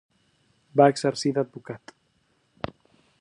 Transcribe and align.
Va 0.81 0.87
exercir 0.93 1.33
d'advocat. 1.37 1.95